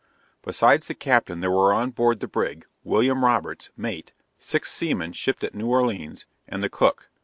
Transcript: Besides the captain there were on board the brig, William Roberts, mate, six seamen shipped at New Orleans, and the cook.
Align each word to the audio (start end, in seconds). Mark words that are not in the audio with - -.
Besides 0.41 0.87
the 0.87 0.95
captain 0.95 1.41
there 1.41 1.51
were 1.51 1.71
on 1.71 1.91
board 1.91 2.21
the 2.21 2.27
brig, 2.27 2.65
William 2.83 3.23
Roberts, 3.23 3.69
mate, 3.77 4.13
six 4.35 4.71
seamen 4.71 5.13
shipped 5.13 5.43
at 5.43 5.53
New 5.53 5.67
Orleans, 5.69 6.25
and 6.47 6.63
the 6.63 6.69
cook. 6.71 7.11